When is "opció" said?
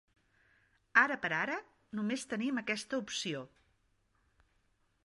3.05-3.45